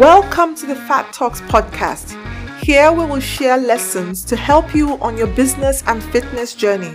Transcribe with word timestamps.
Welcome 0.00 0.54
to 0.54 0.64
the 0.64 0.76
Fat 0.76 1.12
Talks 1.12 1.42
podcast. 1.42 2.16
Here 2.62 2.90
we 2.90 3.04
will 3.04 3.20
share 3.20 3.58
lessons 3.58 4.24
to 4.24 4.34
help 4.34 4.74
you 4.74 4.98
on 5.02 5.18
your 5.18 5.26
business 5.26 5.84
and 5.86 6.02
fitness 6.02 6.54
journey. 6.54 6.94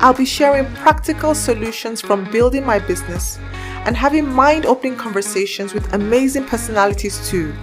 I'll 0.00 0.12
be 0.12 0.26
sharing 0.26 0.66
practical 0.74 1.34
solutions 1.34 2.02
from 2.02 2.30
building 2.30 2.66
my 2.66 2.80
business 2.80 3.38
and 3.86 3.96
having 3.96 4.30
mind 4.30 4.66
opening 4.66 4.94
conversations 4.94 5.72
with 5.72 5.94
amazing 5.94 6.44
personalities 6.44 7.26
too. 7.30 7.54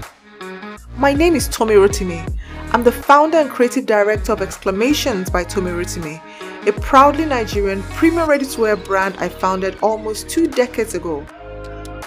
My 0.97 1.13
name 1.13 1.35
is 1.35 1.47
Tommy 1.49 1.75
Rotimi. 1.75 2.27
I'm 2.71 2.83
the 2.83 2.91
founder 2.91 3.37
and 3.37 3.51
creative 3.51 3.85
director 3.85 4.33
of 4.33 4.41
Exclamations 4.41 5.29
by 5.31 5.43
Tommy 5.43 5.69
Rotimi, 5.69 6.19
a 6.67 6.73
proudly 6.81 7.25
Nigerian 7.25 7.83
premium 7.83 8.27
ready 8.27 8.47
to 8.47 8.61
wear 8.61 8.75
brand 8.75 9.15
I 9.19 9.29
founded 9.29 9.77
almost 9.83 10.27
two 10.27 10.47
decades 10.47 10.95
ago. 10.95 11.23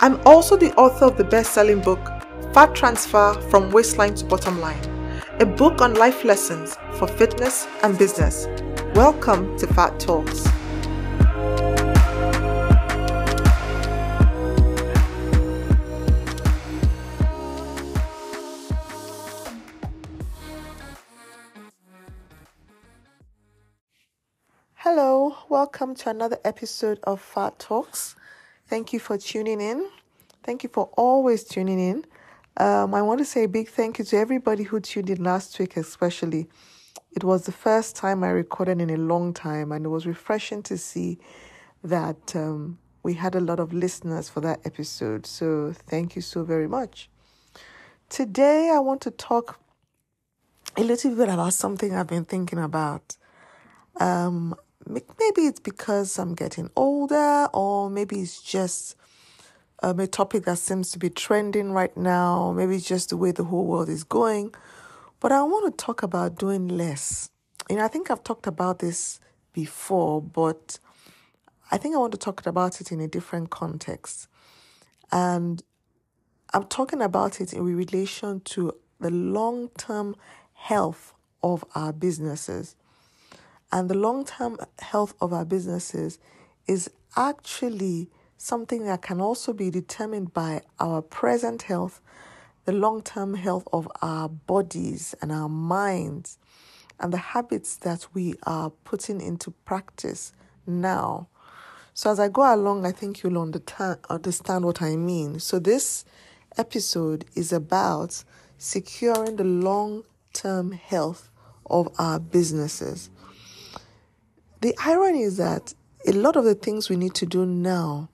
I'm 0.01 0.21
also 0.27 0.57
the 0.57 0.75
author 0.75 1.05
of 1.05 1.17
the 1.17 1.23
best 1.23 1.53
selling 1.53 1.81
book, 1.81 2.18
Fat 2.59 2.75
Transfer 2.75 3.35
from 3.51 3.71
Waistline 3.71 4.17
to 4.17 4.25
Bottom 4.25 4.61
Line, 4.61 4.83
a 5.39 5.47
book 5.47 5.81
on 5.81 5.95
life 5.95 6.25
lessons 6.25 6.77
for 6.95 7.07
fitness 7.07 7.69
and 7.85 7.97
business. 7.97 8.49
Welcome 8.97 9.57
to 9.59 9.69
Fat 9.69 10.01
Talks. 10.01 10.45
Hello, 24.75 25.37
welcome 25.49 25.95
to 25.95 26.11
another 26.11 26.39
episode 26.45 26.99
of 27.05 27.21
Fat 27.21 27.57
Talks. 27.61 28.17
Thank 28.67 28.93
you 28.93 28.99
for 28.99 29.17
tuning 29.17 29.61
in. 29.61 29.89
Thank 30.43 30.65
you 30.65 30.69
for 30.69 30.91
always 30.97 31.45
tuning 31.45 31.79
in. 31.79 32.05
Um, 32.59 32.93
I 32.93 33.03
want 33.03 33.21
to 33.21 33.25
say 33.25 33.45
a 33.45 33.49
big 33.49 33.69
thank 33.69 34.01
you 34.01 34.05
to 34.07 34.17
everybody 34.17 34.65
who 34.65 34.81
tuned 34.81 35.11
in 35.11 35.23
last 35.23 35.57
week, 35.61 35.77
especially. 35.77 36.49
It 37.13 37.23
was 37.23 37.45
the 37.45 37.53
first 37.53 37.95
time 37.95 38.25
I 38.25 38.31
recorded 38.31 38.81
in 38.81 38.91
a 38.91 38.97
long 38.97 39.33
time, 39.33 39.71
and 39.71 39.87
it 39.87 39.89
was 39.91 40.09
refreshing 40.09 40.65
to 40.65 40.77
see 40.77 41.19
that 41.85 42.35
um, 42.35 42.79
we 43.05 43.15
had 43.15 43.37
a 43.37 43.41
lot 43.41 43.61
of 43.61 43.73
listeners 43.73 44.29
for 44.29 44.41
that 44.41 44.59
episode. 44.65 45.25
So, 45.25 45.73
thank 45.73 46.17
you 46.17 46.23
so 46.23 46.43
very 46.43 46.67
much. 46.67 47.09
Today, 48.09 48.73
I 48.75 48.81
want 48.81 49.03
to 49.03 49.13
talk 49.13 49.61
a 50.77 50.83
little 50.83 51.15
bit 51.15 51.29
about 51.29 51.55
something 51.55 51.95
I've 51.95 52.09
been 52.09 52.25
thinking 52.25 52.59
about. 52.59 53.17
Um, 54.01 54.57
maybe 54.85 55.43
it's 55.43 55.61
because 55.61 56.19
I'm 56.19 56.35
getting 56.35 56.71
older, 56.75 57.49
or 57.55 57.89
maybe 57.89 58.19
it's 58.19 58.43
just 58.43 58.97
um, 59.83 60.01
a 60.01 60.07
topic 60.07 60.45
that 60.45 60.59
seems 60.59 60.91
to 60.93 60.99
be 60.99 61.11
trending 61.11 61.73
right 61.73 61.97
now. 61.97 62.53
Maybe 62.53 62.77
it's 62.77 62.87
just 62.87 63.11
the 63.11 63.17
way 63.17 63.31
the 63.31 63.45
whole 63.45 63.65
world 63.65 63.89
is 63.89 64.05
going. 64.05 64.55
But 65.21 65.33
I 65.33 65.43
want 65.43 65.77
to 65.77 65.85
talk 65.85 66.03
about 66.03 66.37
doing 66.39 66.69
less. 66.69 67.31
You 67.69 67.77
know, 67.77 67.85
I 67.85 67.89
think 67.89 68.11
I've 68.11 68.25
talked 68.25 68.47
about 68.47 68.79
this 68.79 69.21
before, 69.53 70.23
but 70.23 70.79
I 71.71 71.79
think 71.79 71.95
I 71.95 71.99
want 71.99 72.13
to 72.13 72.19
talk 72.19 72.47
about 72.47 72.81
it 72.81 72.93
in 72.93 73.01
a 73.01 73.09
different 73.09 73.51
context. 73.51 74.29
And 75.13 75.63
I'm 76.55 76.65
talking 76.65 77.03
about 77.03 77.41
it 77.41 77.53
in 77.53 77.63
relation 77.63 78.41
to 78.41 78.73
the 79.01 79.11
long 79.11 79.69
term 79.77 80.17
health 80.55 81.15
of 81.43 81.65
our 81.75 81.93
businesses. 81.93 82.75
And 83.71 83.89
the 83.91 83.95
long 83.95 84.25
term 84.25 84.59
health 84.79 85.15
of 85.21 85.33
our 85.33 85.45
businesses 85.45 86.19
is 86.67 86.91
actually 87.17 88.11
something 88.39 88.85
that 88.85 89.03
can 89.03 89.21
also 89.21 89.53
be 89.53 89.69
determined 89.69 90.33
by 90.33 90.63
our 90.79 91.03
present 91.03 91.63
health, 91.63 92.01
the 92.65 92.73
long 92.73 93.03
term 93.03 93.35
health 93.35 93.67
of 93.73 93.89
our 94.01 94.29
bodies 94.29 95.15
and 95.21 95.31
our 95.31 95.49
minds, 95.49 96.39
and 97.01 97.13
the 97.13 97.19
habits 97.19 97.77
that 97.77 98.07
we 98.15 98.35
are 98.45 98.71
putting 98.71 99.21
into 99.21 99.51
practice 99.67 100.33
now. 100.67 101.29
So, 101.93 102.11
as 102.11 102.21
I 102.21 102.29
go 102.29 102.55
along, 102.55 102.87
I 102.87 102.93
think 102.93 103.23
you'll 103.23 103.39
understand 103.39 104.65
what 104.65 104.81
I 104.81 104.95
mean. 104.95 105.41
So, 105.41 105.59
this 105.59 106.05
episode 106.57 107.25
is 107.35 107.53
about 107.53 108.23
securing 108.57 109.37
the 109.37 109.45
long 109.45 110.05
term 110.33 110.73
health 110.73 111.31
of 111.67 111.89
our 111.99 112.21
businesses. 112.21 113.11
The 114.61 114.75
irony 114.85 115.23
is 115.23 115.37
that 115.39 115.75
a 116.07 116.13
lot 116.13 116.37
of 116.37 116.45
the 116.45 116.55
things 116.55 116.89
we 116.89 116.97
need 116.97 117.15
to 117.15 117.27
do 117.27 117.45
now 117.45 118.09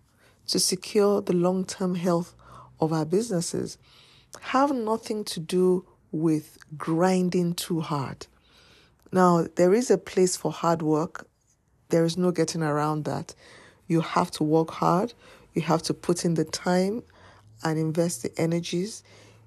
to 0.48 0.58
secure 0.58 1.20
the 1.20 1.32
long 1.32 1.64
term 1.64 1.94
health 1.94 2.34
of 2.80 2.92
our 2.92 3.04
businesses 3.04 3.78
have 4.40 4.72
nothing 4.72 5.24
to 5.24 5.40
do 5.40 5.86
with 6.12 6.58
grinding 6.76 7.54
too 7.54 7.80
hard. 7.80 8.26
Now, 9.12 9.46
there 9.56 9.74
is 9.74 9.90
a 9.90 9.98
place 9.98 10.36
for 10.36 10.52
hard 10.52 10.82
work, 10.82 11.26
there 11.88 12.04
is 12.04 12.16
no 12.16 12.30
getting 12.30 12.62
around 12.62 13.04
that. 13.04 13.34
You 13.86 14.00
have 14.00 14.30
to 14.32 14.44
work 14.44 14.70
hard, 14.70 15.14
you 15.54 15.62
have 15.62 15.82
to 15.82 15.94
put 15.94 16.24
in 16.24 16.34
the 16.34 16.44
time 16.44 17.02
and 17.62 17.78
invest 17.78 18.22
the 18.22 18.32
energies. 18.40 19.02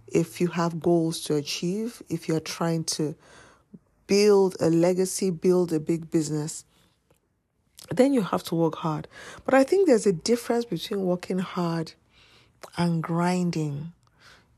If 0.07 0.39
you 0.39 0.47
have 0.47 0.81
goals 0.81 1.21
to 1.21 1.35
achieve, 1.35 2.01
if 2.09 2.27
you're 2.27 2.39
trying 2.39 2.85
to 2.95 3.15
build 4.07 4.55
a 4.61 4.69
legacy, 4.69 5.31
build 5.31 5.73
a 5.73 5.79
big 5.79 6.09
business, 6.09 6.63
then 7.91 8.13
you 8.13 8.21
have 8.21 8.43
to 8.43 8.55
work 8.55 8.75
hard. 8.75 9.07
But 9.45 9.53
I 9.53 9.63
think 9.63 9.87
there's 9.87 10.05
a 10.05 10.13
difference 10.13 10.65
between 10.65 11.01
working 11.01 11.39
hard 11.39 11.93
and 12.77 13.01
grinding, 13.01 13.93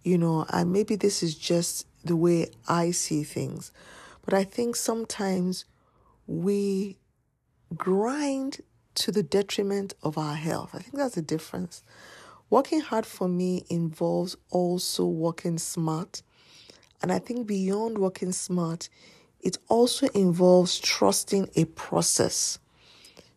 you 0.04 0.18
know, 0.18 0.46
and 0.50 0.72
maybe 0.72 0.96
this 0.96 1.22
is 1.22 1.36
just 1.36 1.86
the 2.04 2.16
way 2.16 2.50
I 2.68 2.92
see 2.92 3.24
things. 3.24 3.72
But 4.24 4.34
I 4.34 4.44
think 4.44 4.76
sometimes 4.76 5.66
we 6.28 6.98
grind 7.76 8.62
to 8.96 9.12
the 9.12 9.24
detriment 9.24 9.94
of 10.04 10.18
our 10.18 10.36
health. 10.36 10.72
I 10.74 10.80
think 10.80 10.96
that's 10.96 11.16
the 11.16 11.22
difference. 11.22 11.84
Working 12.50 12.82
hard 12.82 13.06
for 13.06 13.28
me 13.28 13.64
involves 13.70 14.36
also 14.50 15.06
working 15.06 15.58
smart. 15.58 16.24
And 17.02 17.12
I 17.12 17.20
think 17.20 17.48
beyond 17.48 17.98
working 17.98 18.32
smart, 18.32 18.90
it 19.42 19.58
also 19.68 20.08
involves 20.08 20.80
trusting 20.80 21.50
a 21.56 21.66
process. 21.66 22.60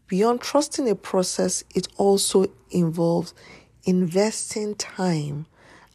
Beyond 0.06 0.40
trusting 0.40 0.88
a 0.88 0.94
process, 0.94 1.64
it 1.74 1.88
also 1.96 2.46
involves 2.70 3.34
investing 3.84 4.74
time 4.74 5.46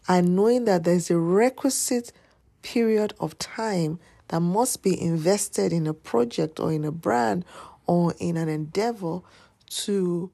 and 0.07 0.35
knowing 0.35 0.66
that 0.66 0.84
there's 0.84 1.12
a 1.12 1.18
requisite 1.18 2.12
period 2.62 3.13
of 3.19 3.38
time 3.38 4.00
that 4.29 4.40
must 4.41 4.84
be 4.84 5.00
invested 5.00 5.72
in 5.72 5.88
a 5.88 5.94
project 5.94 6.59
or 6.59 6.72
in 6.72 6.84
a 6.84 6.91
brand 6.91 7.46
or 7.85 8.13
in 8.19 8.38
an 8.38 8.50
endeavor 8.50 9.22
to 9.69 10.31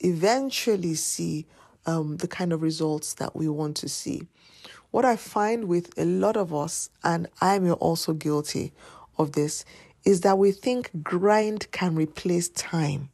eventually 0.00 0.94
see 0.94 1.46
um, 1.86 2.16
the 2.18 2.28
kind 2.28 2.52
of 2.52 2.62
results 2.62 3.14
that 3.14 3.34
we 3.34 3.48
want 3.48 3.76
to 3.76 3.88
see. 3.88 4.22
What 4.90 5.04
I 5.04 5.16
find 5.16 5.66
with 5.66 5.96
a 5.98 6.04
lot 6.04 6.36
of 6.36 6.54
us, 6.54 6.90
and 7.02 7.28
I'm 7.40 7.72
also 7.74 8.12
guilty 8.12 8.72
of 9.18 9.32
this, 9.32 9.64
is 10.06 10.22
that 10.22 10.38
we 10.38 10.52
think 10.52 10.90
grind 11.02 11.70
can 11.72 11.96
replace 11.96 12.48
time. 12.48 13.10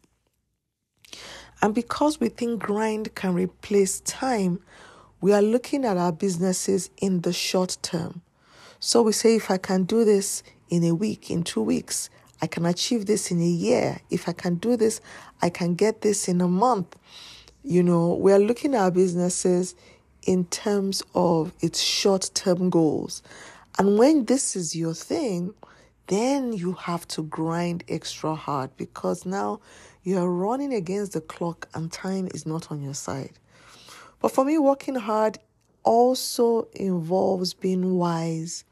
And 1.63 1.75
because 1.75 2.21
we 2.21 2.29
think 2.29 2.63
grind 2.63 3.15
can 3.15 3.35
replace 3.35 4.01
time, 4.01 4.61
we 5.21 5.33
are 5.33 5.41
looking 5.41 5.87
at 5.87 5.97
our 5.97 6.13
businesses 6.13 6.91
in 6.99 7.23
the 7.23 7.33
short 7.33 7.79
term. 7.81 8.21
So 8.79 9.03
we 9.03 9.13
say, 9.13 9.37
if 9.37 9.51
I 9.51 9.57
can 9.57 9.85
do 9.85 10.05
this 10.05 10.43
in 10.69 10.85
a 10.85 10.95
week, 10.95 11.31
in 11.31 11.45
two 11.45 11.63
weeks, 11.63 12.11
I 12.43 12.47
can 12.47 12.67
achieve 12.67 13.07
this 13.07 13.31
in 13.31 13.41
a 13.41 13.47
year. 13.47 14.01
If 14.11 14.29
I 14.29 14.33
can 14.33 14.57
do 14.57 14.77
this, 14.77 15.01
I 15.41 15.49
can 15.49 15.75
get 15.75 16.03
this 16.03 16.29
in 16.29 16.41
a 16.41 16.49
month. 16.49 16.97
You 17.63 17.83
know, 17.85 18.15
we 18.15 18.33
are 18.33 18.39
looking 18.39 18.75
at 18.75 18.83
our 18.83 18.91
businesses 18.91 19.77
in 20.27 20.45
terms 20.47 21.03
of 21.15 21.53
its 21.61 21.81
short 21.81 22.31
term 22.35 22.69
goals. 22.69 23.23
And 23.79 23.97
when 23.97 24.27
this 24.27 24.57
is 24.57 24.77
your 24.77 24.95
thing, 24.95 25.55
then 26.07 26.53
you 26.53 26.73
have 26.73 27.07
to 27.09 27.23
grind 27.23 27.85
extra 27.89 28.35
hard 28.35 28.77
because 28.77 29.25
now 29.25 29.61
you're 30.03 30.31
running 30.31 30.75
against 30.75 31.13
the 31.13 31.21
clock 31.21 31.69
and 31.75 31.93
time 31.93 32.29
is 32.35 32.45
not 32.45 32.71
on 32.71 32.83
your 32.83 32.95
side. 32.95 33.39
But 34.21 34.33
for 34.33 34.45
me, 34.45 34.59
working 34.59 34.97
hard 34.97 35.39
also 35.85 36.69
involves 36.75 37.55
being 37.55 37.97
wise 37.97 38.65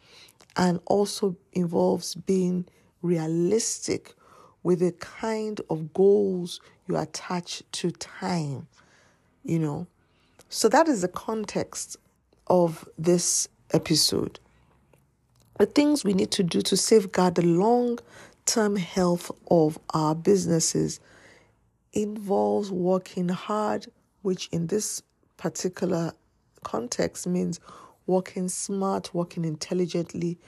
and 0.56 0.80
also 0.86 1.36
involves 1.52 2.14
being 2.14 2.66
realistic 3.02 4.14
with 4.62 4.80
the 4.80 4.92
kind 4.92 5.60
of 5.70 5.92
goals 5.92 6.60
you 6.88 6.96
attach 6.96 7.62
to 7.72 7.90
time, 7.92 8.66
you 9.44 9.58
know. 9.58 9.86
So 10.48 10.68
that 10.68 10.88
is 10.88 11.02
the 11.02 11.08
context 11.08 11.96
of 12.48 12.88
this 12.98 13.48
episode 13.72 14.40
the 15.60 15.66
things 15.66 16.04
we 16.04 16.14
need 16.14 16.30
to 16.30 16.42
do 16.42 16.62
to 16.62 16.74
safeguard 16.74 17.34
the 17.34 17.42
long 17.42 17.98
term 18.46 18.76
health 18.76 19.30
of 19.50 19.78
our 19.92 20.14
businesses 20.14 21.00
involves 21.92 22.72
working 22.72 23.28
hard, 23.28 23.86
which 24.22 24.48
in 24.52 24.68
this 24.68 25.02
particular 25.36 26.14
context 26.62 27.26
means 27.26 27.60
working 28.06 28.48
smart, 28.48 29.12
working 29.12 29.44
intelligently, 29.44 30.38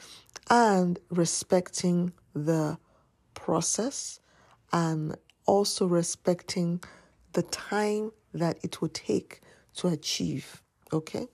and 0.48 0.98
respecting 1.10 2.10
the 2.34 2.78
process 3.34 4.18
and 4.72 5.14
also 5.44 5.86
respecting 5.86 6.82
the 7.34 7.42
time 7.42 8.10
that 8.32 8.56
it 8.62 8.80
will 8.80 8.88
take 8.88 9.42
to 9.74 9.88
achieve. 9.88 10.62
Okay? 10.90 11.26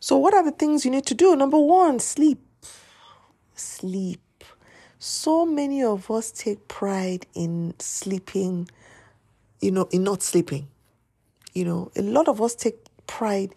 So, 0.00 0.18
what 0.18 0.34
are 0.34 0.42
the 0.42 0.50
things 0.50 0.84
you 0.84 0.90
need 0.90 1.06
to 1.06 1.14
do? 1.14 1.36
Number 1.36 1.58
one, 1.58 2.00
sleep. 2.00 2.40
Sleep. 3.54 4.20
So 4.98 5.44
many 5.44 5.82
of 5.82 6.10
us 6.10 6.30
take 6.30 6.66
pride 6.68 7.26
in 7.34 7.74
sleeping, 7.78 8.68
you 9.60 9.70
know, 9.70 9.88
in 9.90 10.04
not 10.04 10.22
sleeping. 10.22 10.68
You 11.52 11.64
know, 11.64 11.92
a 11.96 12.02
lot 12.02 12.28
of 12.28 12.40
us 12.40 12.54
take 12.54 12.76
pride 13.06 13.54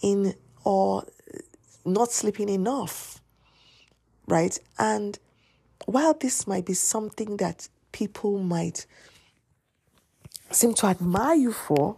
in 0.00 0.34
or 0.64 1.04
not 1.84 2.12
sleeping 2.12 2.48
enough, 2.48 3.20
right? 4.26 4.58
And 4.78 5.18
while 5.86 6.14
this 6.14 6.46
might 6.46 6.66
be 6.66 6.74
something 6.74 7.36
that 7.38 7.68
people 7.90 8.38
might 8.38 8.86
seem 10.50 10.74
to 10.74 10.86
admire 10.86 11.34
you 11.34 11.52
for, 11.52 11.96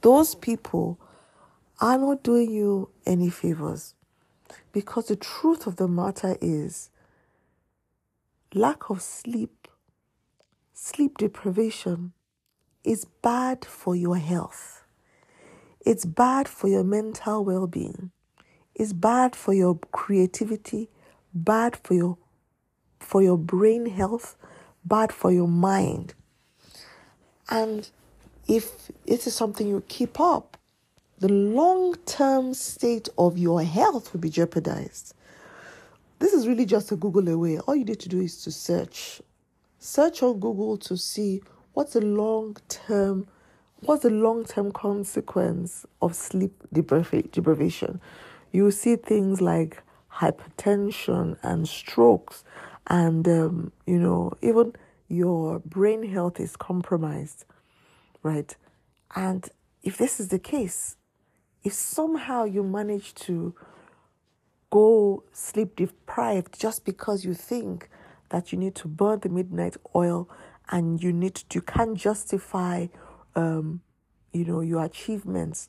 those 0.00 0.34
people 0.34 0.98
are 1.80 1.98
not 1.98 2.22
doing 2.22 2.50
you 2.50 2.88
any 3.06 3.30
favors. 3.30 3.94
Because 4.72 5.06
the 5.06 5.16
truth 5.16 5.66
of 5.66 5.76
the 5.76 5.88
matter 5.88 6.36
is, 6.40 6.90
lack 8.54 8.90
of 8.90 9.02
sleep, 9.02 9.68
sleep 10.72 11.18
deprivation, 11.18 12.12
is 12.84 13.04
bad 13.22 13.64
for 13.64 13.94
your 13.94 14.16
health. 14.16 14.84
It's 15.84 16.04
bad 16.04 16.48
for 16.48 16.68
your 16.68 16.84
mental 16.84 17.44
well 17.44 17.66
being. 17.66 18.10
It's 18.74 18.92
bad 18.92 19.36
for 19.36 19.52
your 19.52 19.78
creativity, 19.92 20.88
bad 21.34 21.76
for 21.76 21.94
your 21.94 22.18
for 23.00 23.22
your 23.22 23.36
brain 23.36 23.86
health, 23.86 24.36
bad 24.84 25.12
for 25.12 25.32
your 25.32 25.48
mind. 25.48 26.14
And 27.50 27.88
if 28.48 28.90
it 29.06 29.26
is 29.26 29.34
something 29.34 29.68
you 29.68 29.82
keep 29.88 30.20
up, 30.20 30.56
the 31.22 31.28
long 31.28 31.94
term 32.04 32.52
state 32.52 33.08
of 33.16 33.38
your 33.38 33.62
health 33.62 34.12
will 34.12 34.18
be 34.18 34.28
jeopardized. 34.28 35.14
This 36.18 36.32
is 36.32 36.48
really 36.48 36.66
just 36.66 36.90
a 36.90 36.96
Google 36.96 37.28
away. 37.28 37.60
All 37.60 37.76
you 37.76 37.84
need 37.84 38.00
to 38.00 38.08
do 38.08 38.20
is 38.20 38.42
to 38.42 38.50
search. 38.50 39.22
Search 39.78 40.24
on 40.24 40.40
Google 40.40 40.76
to 40.78 40.96
see 40.96 41.40
what's 41.74 41.92
the 41.92 42.00
long 42.00 42.56
term 42.68 43.28
what's 43.82 44.02
the 44.02 44.10
long 44.10 44.44
term 44.44 44.72
consequence 44.72 45.86
of 46.00 46.16
sleep 46.16 46.60
deprivation. 46.72 48.00
You 48.50 48.72
see 48.72 48.96
things 48.96 49.40
like 49.40 49.80
hypertension 50.12 51.36
and 51.44 51.68
strokes 51.68 52.42
and 52.88 53.28
um, 53.28 53.70
you 53.86 54.00
know 54.00 54.32
even 54.42 54.74
your 55.06 55.60
brain 55.60 56.02
health 56.02 56.40
is 56.40 56.56
compromised 56.56 57.44
right 58.24 58.56
and 59.14 59.50
if 59.84 59.96
this 59.96 60.18
is 60.18 60.28
the 60.28 60.40
case 60.40 60.96
if 61.64 61.72
somehow 61.72 62.44
you 62.44 62.62
manage 62.62 63.14
to 63.14 63.54
go 64.70 65.22
sleep 65.32 65.76
deprived 65.76 66.58
just 66.58 66.84
because 66.84 67.24
you 67.24 67.34
think 67.34 67.88
that 68.30 68.52
you 68.52 68.58
need 68.58 68.74
to 68.74 68.88
burn 68.88 69.20
the 69.20 69.28
midnight 69.28 69.76
oil 69.94 70.28
and 70.70 71.02
you 71.02 71.12
need 71.12 71.34
to, 71.34 71.44
you 71.54 71.60
can't 71.60 71.96
justify 71.96 72.86
um, 73.36 73.80
you 74.32 74.44
know 74.44 74.60
your 74.60 74.82
achievements 74.82 75.68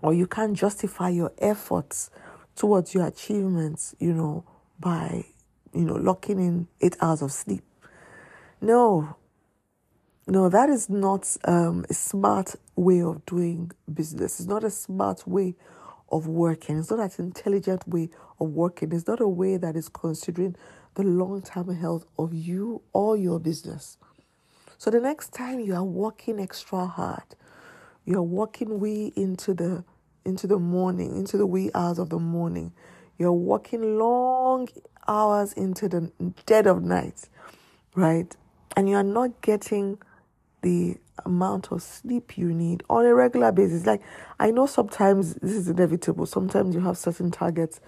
or 0.00 0.14
you 0.14 0.26
can't 0.26 0.54
justify 0.54 1.08
your 1.08 1.32
efforts 1.38 2.10
towards 2.56 2.94
your 2.94 3.06
achievements 3.06 3.94
you 3.98 4.12
know 4.12 4.44
by 4.80 5.24
you 5.74 5.84
know, 5.84 5.96
locking 5.96 6.38
in 6.38 6.68
eight 6.80 6.96
hours 7.00 7.20
of 7.20 7.32
sleep. 7.32 7.62
No, 8.60 9.16
no, 10.26 10.48
that 10.48 10.70
is 10.70 10.90
not 10.90 11.36
um, 11.44 11.84
a 11.90 11.94
smart 11.94 12.54
way 12.76 13.02
of 13.02 13.26
doing 13.26 13.72
business. 13.92 14.40
It's 14.40 14.48
not 14.48 14.64
a 14.64 14.70
smart 14.70 15.26
way 15.28 15.54
of 16.10 16.26
working. 16.26 16.78
It's 16.78 16.90
not 16.90 17.18
an 17.18 17.26
intelligent 17.26 17.86
way 17.88 18.10
of 18.40 18.48
working. 18.50 18.92
It's 18.92 19.06
not 19.06 19.20
a 19.20 19.28
way 19.28 19.58
that 19.58 19.76
is 19.76 19.88
considering 19.90 20.56
the 20.94 21.02
long 21.02 21.42
term 21.42 21.74
health 21.76 22.06
of 22.18 22.34
you 22.34 22.82
or 22.92 23.16
your 23.16 23.38
business. 23.40 23.98
So 24.78 24.90
the 24.90 25.00
next 25.00 25.34
time 25.34 25.60
you 25.60 25.74
are 25.74 25.84
working 25.84 26.40
extra 26.40 26.86
hard, 26.86 27.36
you're 28.04 28.22
working 28.22 28.80
way 28.80 29.12
into 29.16 29.54
the 29.54 29.84
into 30.24 30.46
the 30.46 30.58
morning, 30.58 31.16
into 31.16 31.36
the 31.36 31.46
wee 31.46 31.70
hours 31.74 31.98
of 31.98 32.10
the 32.10 32.18
morning. 32.18 32.72
You're 33.18 33.32
working 33.32 33.98
long 33.98 34.68
hours 35.06 35.52
into 35.54 35.88
the 35.88 36.10
dead 36.46 36.66
of 36.66 36.82
night, 36.82 37.28
right? 37.94 38.34
And 38.76 38.88
you 38.88 38.96
are 38.96 39.02
not 39.04 39.42
getting 39.42 39.98
the 40.64 40.96
amount 41.26 41.70
of 41.70 41.82
sleep 41.82 42.36
you 42.36 42.52
need 42.52 42.82
on 42.88 43.04
a 43.04 43.14
regular 43.14 43.52
basis. 43.52 43.86
Like, 43.86 44.02
I 44.40 44.50
know 44.50 44.66
sometimes 44.66 45.34
this 45.34 45.52
is 45.52 45.68
inevitable. 45.68 46.26
Sometimes 46.26 46.74
you 46.74 46.80
have 46.80 46.96
certain 46.96 47.30
targets 47.30 47.80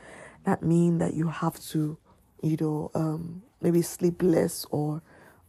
that 0.44 0.62
mean 0.62 0.98
that 0.98 1.14
you 1.14 1.28
have 1.28 1.58
to, 1.70 1.98
you 2.42 2.56
know, 2.60 2.90
um, 2.94 3.42
maybe 3.60 3.82
sleep 3.82 4.22
less 4.22 4.66
or 4.70 5.02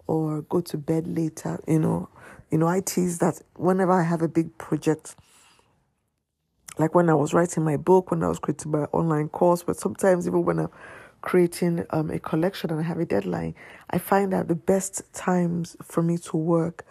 or 0.07 0.41
go 0.43 0.61
to 0.61 0.77
bed 0.77 1.05
later. 1.05 1.59
You 1.67 1.79
know, 1.79 2.09
you 2.49 2.57
know, 2.57 2.67
I 2.67 2.79
tease 2.79 3.19
that 3.19 3.41
whenever 3.55 3.91
I 3.91 4.03
have 4.03 4.21
a 4.21 4.29
big 4.29 4.57
project, 4.57 5.15
like 6.79 6.95
when 6.95 7.09
I 7.09 7.13
was 7.13 7.33
writing 7.33 7.63
my 7.63 7.75
book, 7.77 8.09
when 8.09 8.23
I 8.23 8.29
was 8.29 8.39
creating 8.39 8.71
my 8.71 8.85
online 8.93 9.27
course, 9.27 9.63
but 9.63 9.75
sometimes 9.75 10.27
even 10.27 10.45
when 10.45 10.59
I'm 10.59 10.69
creating 11.21 11.85
um, 11.89 12.09
a 12.09 12.19
collection 12.19 12.71
and 12.71 12.79
I 12.79 12.83
have 12.83 12.99
a 12.99 13.05
deadline, 13.05 13.53
I 13.89 13.97
find 13.97 14.31
that 14.31 14.47
the 14.47 14.55
best 14.55 15.01
times 15.13 15.75
for 15.83 16.01
me 16.01 16.17
to 16.19 16.37
work 16.37 16.85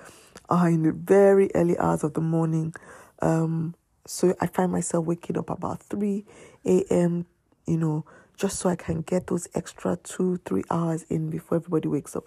are 0.48 0.68
in 0.68 0.82
the 0.82 0.92
very 0.92 1.50
early 1.54 1.78
hours 1.78 2.04
of 2.04 2.14
the 2.14 2.20
morning. 2.20 2.74
Um, 3.22 3.74
so 4.06 4.34
I 4.40 4.46
find 4.46 4.70
myself 4.70 5.04
waking 5.04 5.38
up 5.38 5.50
about 5.50 5.82
3 5.84 6.24
a.m., 6.64 7.26
you 7.66 7.76
know, 7.76 8.04
just 8.36 8.58
so 8.58 8.68
I 8.68 8.76
can 8.76 9.02
get 9.02 9.26
those 9.26 9.48
extra 9.54 9.96
two, 9.96 10.38
three 10.44 10.62
hours 10.70 11.04
in 11.04 11.30
before 11.30 11.56
everybody 11.56 11.88
wakes 11.88 12.14
up. 12.14 12.24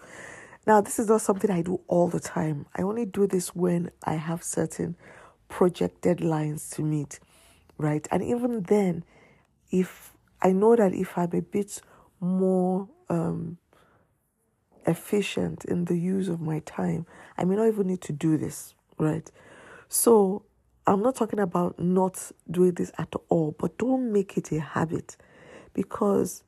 Now, 0.68 0.82
this 0.82 1.00
is 1.00 1.08
not 1.08 1.22
something 1.22 1.50
I 1.50 1.62
do 1.62 1.80
all 1.88 2.08
the 2.10 2.20
time. 2.20 2.66
I 2.76 2.82
only 2.82 3.06
do 3.06 3.28
this 3.28 3.56
when 3.56 3.92
I 4.04 4.16
have 4.16 4.44
certain 4.44 4.96
project 5.48 6.02
deadlines 6.02 6.76
to 6.76 6.82
meet, 6.82 7.20
right? 7.78 8.08
And 8.12 8.24
even 8.24 8.64
then, 8.64 9.04
if 9.72 10.14
I 10.42 10.52
know 10.52 10.76
that 10.76 10.94
if 10.94 11.18
I'm 11.18 11.32
a 11.34 11.42
bit 11.42 11.82
more 12.20 12.88
um, 13.10 13.58
efficient 14.86 15.66
in 15.66 15.86
the 15.86 15.98
use 15.98 16.28
of 16.28 16.42
my 16.42 16.60
time, 16.60 17.06
I 17.38 17.46
may 17.46 17.56
not 17.56 17.68
even 17.68 17.88
need 17.88 18.02
to 18.02 18.14
do 18.14 18.38
this, 18.38 18.74
right? 18.98 19.30
So 19.88 20.44
I'm 20.88 21.02
not 21.02 21.16
talking 21.16 21.40
about 21.40 21.80
not 21.80 22.32
doing 22.50 22.74
this 22.74 22.92
at 22.98 23.14
all, 23.30 23.56
but 23.58 23.78
don't 23.78 24.12
make 24.12 24.38
it 24.38 24.52
a 24.52 24.60
habit 24.60 25.18
because 25.74 26.44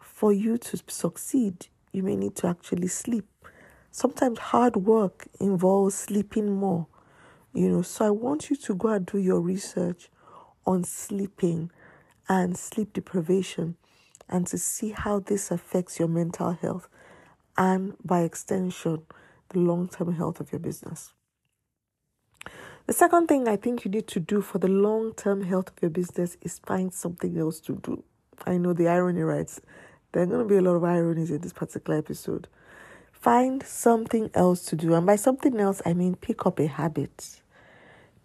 for 0.00 0.32
you 0.32 0.58
to 0.58 0.78
succeed, 0.88 1.68
you 1.92 2.02
may 2.02 2.16
need 2.16 2.36
to 2.36 2.46
actually 2.46 2.88
sleep. 2.88 3.26
Sometimes 3.90 4.38
hard 4.38 4.76
work 4.76 5.26
involves 5.40 5.94
sleeping 5.94 6.52
more, 6.52 6.86
you 7.52 7.68
know. 7.68 7.82
So 7.82 8.06
I 8.06 8.10
want 8.10 8.50
you 8.50 8.56
to 8.56 8.74
go 8.74 8.88
and 8.88 9.06
do 9.06 9.18
your 9.18 9.40
research 9.40 10.10
on 10.66 10.84
sleeping 10.84 11.70
and 12.28 12.56
sleep 12.56 12.92
deprivation 12.92 13.76
and 14.28 14.46
to 14.46 14.58
see 14.58 14.90
how 14.90 15.18
this 15.18 15.50
affects 15.50 15.98
your 15.98 16.08
mental 16.08 16.52
health 16.52 16.88
and, 17.60 17.94
by 18.02 18.22
extension, 18.22 19.02
the 19.50 19.58
long 19.58 19.86
term 19.86 20.14
health 20.14 20.40
of 20.40 20.50
your 20.50 20.58
business. 20.58 21.12
The 22.86 22.94
second 22.94 23.26
thing 23.26 23.46
I 23.46 23.56
think 23.56 23.84
you 23.84 23.90
need 23.90 24.08
to 24.08 24.18
do 24.18 24.40
for 24.40 24.58
the 24.58 24.66
long 24.66 25.12
term 25.14 25.44
health 25.44 25.68
of 25.68 25.82
your 25.82 25.90
business 25.90 26.38
is 26.40 26.58
find 26.66 26.92
something 26.92 27.36
else 27.36 27.60
to 27.60 27.74
do. 27.76 28.02
I 28.46 28.56
know 28.56 28.72
the 28.72 28.88
irony, 28.88 29.20
right? 29.20 29.52
There 30.12 30.22
are 30.22 30.26
going 30.26 30.40
to 30.40 30.46
be 30.46 30.56
a 30.56 30.62
lot 30.62 30.74
of 30.74 30.84
ironies 30.84 31.30
in 31.30 31.42
this 31.42 31.52
particular 31.52 31.98
episode. 31.98 32.48
Find 33.12 33.62
something 33.62 34.30
else 34.32 34.64
to 34.66 34.76
do. 34.76 34.94
And 34.94 35.06
by 35.06 35.16
something 35.16 35.60
else, 35.60 35.82
I 35.84 35.92
mean 35.92 36.14
pick 36.14 36.46
up 36.46 36.58
a 36.58 36.66
habit. 36.66 37.42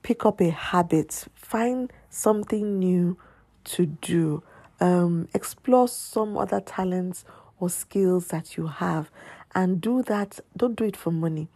Pick 0.01 0.25
up 0.25 0.39
a 0.39 0.49
habit. 0.49 1.25
Find 1.35 1.91
something 2.09 2.79
new 2.79 3.17
to 3.65 3.85
do. 3.85 4.43
Um, 4.79 5.27
explore 5.33 5.89
some 5.89 6.37
other 6.37 6.61
talents 6.61 7.25
or 7.59 7.69
skills 7.69 8.27
that 8.27 8.57
you 8.57 8.67
have 8.67 9.09
and 9.53 9.81
do 9.81 10.03
that. 10.03 10.39
Don't 10.55 10.75
do 10.75 10.83
it 10.83 10.97
for 10.97 11.11
money. 11.11 11.47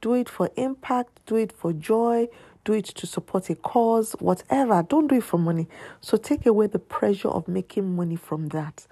Do 0.00 0.14
it 0.14 0.28
for 0.28 0.50
impact, 0.56 1.20
do 1.26 1.36
it 1.36 1.52
for 1.52 1.72
joy, 1.72 2.28
do 2.64 2.72
it 2.72 2.86
to 2.86 3.06
support 3.06 3.50
a 3.50 3.54
cause, 3.54 4.12
whatever. 4.18 4.82
Don't 4.82 5.06
do 5.06 5.16
it 5.16 5.24
for 5.24 5.38
money. 5.38 5.68
So 6.00 6.16
take 6.16 6.46
away 6.46 6.66
the 6.66 6.78
pressure 6.78 7.28
of 7.28 7.46
making 7.46 7.94
money 7.94 8.16
from 8.16 8.48
that 8.48 8.86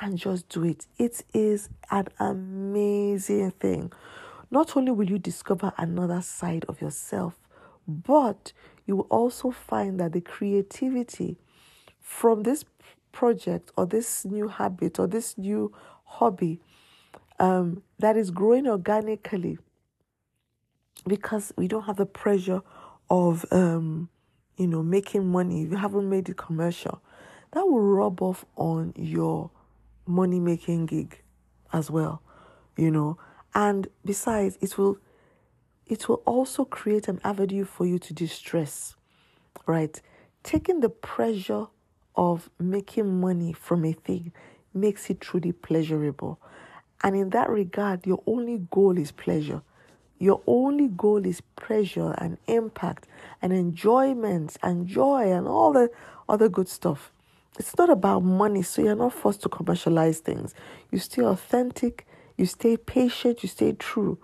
and 0.00 0.18
just 0.18 0.48
do 0.48 0.64
it. 0.64 0.86
It 0.98 1.24
is 1.32 1.68
an 1.90 2.08
amazing 2.18 3.52
thing. 3.52 3.92
Not 4.50 4.76
only 4.76 4.92
will 4.92 5.08
you 5.08 5.18
discover 5.18 5.72
another 5.78 6.20
side 6.20 6.64
of 6.68 6.80
yourself, 6.80 7.38
but 7.88 8.52
you 8.86 8.96
will 8.96 9.06
also 9.10 9.50
find 9.50 9.98
that 10.00 10.12
the 10.12 10.20
creativity 10.20 11.38
from 12.00 12.42
this 12.42 12.64
project 13.12 13.70
or 13.76 13.86
this 13.86 14.24
new 14.24 14.48
habit 14.48 14.98
or 14.98 15.06
this 15.06 15.38
new 15.38 15.72
hobby 16.18 16.60
um, 17.38 17.82
that 17.98 18.16
is 18.16 18.30
growing 18.30 18.66
organically 18.66 19.58
because 21.06 21.52
we 21.56 21.68
don't 21.68 21.84
have 21.84 21.96
the 21.96 22.06
pressure 22.06 22.62
of 23.10 23.44
um, 23.50 24.08
you 24.56 24.66
know 24.66 24.82
making 24.82 25.26
money. 25.30 25.62
If 25.64 25.70
you 25.70 25.76
haven't 25.76 26.08
made 26.08 26.28
it 26.28 26.36
commercial 26.36 27.02
that 27.52 27.66
will 27.66 27.80
rub 27.80 28.22
off 28.22 28.44
on 28.56 28.94
your 28.96 29.50
money 30.06 30.40
making 30.40 30.86
gig 30.86 31.20
as 31.72 31.90
well 31.90 32.22
you 32.76 32.90
know. 32.90 33.18
And 33.54 33.88
besides 34.04 34.58
it 34.60 34.78
will 34.78 34.98
it 35.86 36.08
will 36.08 36.22
also 36.26 36.64
create 36.64 37.08
an 37.08 37.20
avenue 37.24 37.64
for 37.64 37.86
you 37.86 37.98
to 37.98 38.14
distress 38.14 38.94
right? 39.66 40.00
Taking 40.42 40.80
the 40.80 40.88
pressure 40.88 41.66
of 42.16 42.50
making 42.58 43.20
money 43.20 43.52
from 43.52 43.84
a 43.84 43.92
thing 43.92 44.32
makes 44.74 45.10
it 45.10 45.20
truly 45.20 45.52
pleasurable 45.52 46.40
and 47.02 47.16
in 47.16 47.30
that 47.30 47.48
regard 47.48 48.06
your 48.06 48.22
only 48.26 48.58
goal 48.70 48.98
is 48.98 49.10
pleasure 49.10 49.62
your 50.22 50.40
only 50.46 50.86
goal 50.86 51.26
is 51.26 51.40
pleasure 51.56 52.14
and 52.18 52.38
impact 52.46 53.08
and 53.42 53.52
enjoyment 53.52 54.56
and 54.62 54.86
joy 54.86 55.32
and 55.32 55.48
all 55.48 55.72
the 55.72 55.90
other 56.28 56.48
good 56.48 56.68
stuff. 56.68 57.10
It's 57.58 57.76
not 57.76 57.90
about 57.90 58.20
money, 58.20 58.62
so 58.62 58.82
you're 58.82 58.94
not 58.94 59.14
forced 59.14 59.42
to 59.42 59.48
commercialize 59.48 60.20
things. 60.20 60.54
You 60.92 61.00
stay 61.00 61.24
authentic, 61.24 62.06
you 62.38 62.46
stay 62.46 62.76
patient, 62.76 63.42
you 63.42 63.48
stay 63.48 63.72
true, 63.72 64.16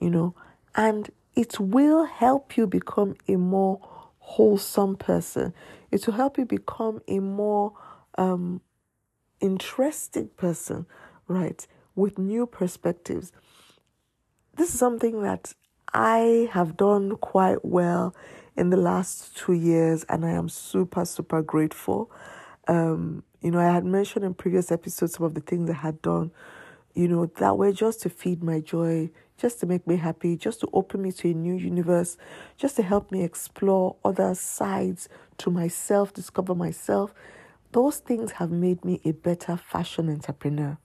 you 0.00 0.10
know, 0.10 0.36
and 0.76 1.10
it 1.34 1.58
will 1.58 2.04
help 2.04 2.56
you 2.56 2.68
become 2.68 3.16
a 3.26 3.34
more 3.34 3.80
wholesome 4.20 4.94
person. 4.94 5.54
It 5.90 6.06
will 6.06 6.14
help 6.14 6.38
you 6.38 6.44
become 6.44 7.02
a 7.08 7.18
more 7.18 7.72
um, 8.16 8.60
interesting 9.42 10.30
person, 10.38 10.86
right, 11.28 11.66
with 11.96 12.18
new 12.18 12.46
perspectives 12.46 13.32
this 14.56 14.72
is 14.74 14.78
something 14.78 15.22
that 15.22 15.54
I 15.94 16.48
have 16.52 16.76
done 16.76 17.16
quite 17.16 17.64
well 17.64 18.14
in 18.56 18.70
the 18.70 18.76
last 18.76 19.36
two 19.36 19.54
years, 19.54 20.04
and 20.08 20.24
I 20.26 20.30
am 20.32 20.48
super, 20.48 21.04
super 21.06 21.42
grateful. 21.42 22.10
Um, 22.68 23.24
you 23.40 23.50
know, 23.50 23.60
I 23.60 23.72
had 23.72 23.84
mentioned 23.84 24.24
in 24.24 24.34
previous 24.34 24.70
episodes 24.70 25.14
some 25.14 25.26
of 25.26 25.34
the 25.34 25.40
things 25.40 25.70
I 25.70 25.74
had 25.74 26.02
done, 26.02 26.32
you 26.94 27.08
know, 27.08 27.26
that 27.26 27.56
were 27.56 27.72
just 27.72 28.02
to 28.02 28.10
feed 28.10 28.42
my 28.42 28.60
joy, 28.60 29.10
just 29.38 29.60
to 29.60 29.66
make 29.66 29.86
me 29.86 29.96
happy, 29.96 30.36
just 30.36 30.60
to 30.60 30.68
open 30.74 31.02
me 31.02 31.12
to 31.12 31.30
a 31.30 31.34
new 31.34 31.54
universe, 31.54 32.18
just 32.58 32.76
to 32.76 32.82
help 32.82 33.10
me 33.10 33.24
explore 33.24 33.96
other 34.04 34.34
sides 34.34 35.08
to 35.38 35.50
myself, 35.50 36.12
discover 36.12 36.54
myself. 36.54 37.14
Those 37.72 37.98
things 37.98 38.32
have 38.32 38.50
made 38.50 38.84
me 38.84 39.00
a 39.04 39.12
better 39.12 39.56
fashion 39.56 40.10
entrepreneur. 40.10 40.78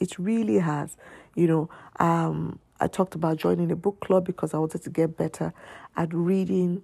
It 0.00 0.18
really 0.18 0.58
has. 0.58 0.96
You 1.34 1.46
know, 1.48 1.70
um, 2.00 2.58
I 2.80 2.88
talked 2.88 3.14
about 3.14 3.38
joining 3.38 3.72
a 3.72 3.76
book 3.76 4.00
club 4.00 4.26
because 4.26 4.54
I 4.54 4.58
wanted 4.58 4.82
to 4.82 4.90
get 4.90 5.16
better 5.16 5.54
at 5.96 6.12
reading 6.14 6.82